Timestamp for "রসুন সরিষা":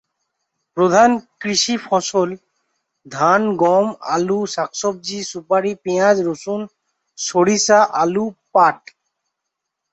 6.29-7.79